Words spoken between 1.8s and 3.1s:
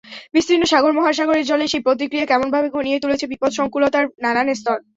প্রতিক্রিয়া কেমনভাবে ঘনিয়ে